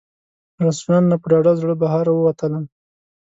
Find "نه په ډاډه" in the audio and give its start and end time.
1.11-1.53